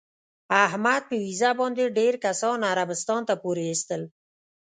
[0.65, 4.01] احمد په ویزه باندې ډېر کسان عربستان ته پورې ایستل.